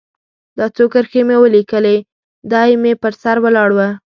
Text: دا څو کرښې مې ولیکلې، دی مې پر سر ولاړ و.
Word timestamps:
دا 0.57 0.65
څو 0.75 0.83
کرښې 0.93 1.21
مې 1.27 1.37
ولیکلې، 1.39 1.97
دی 2.51 2.71
مې 2.81 2.93
پر 3.01 3.13
سر 3.21 3.37
ولاړ 3.43 3.69
و. 3.75 3.79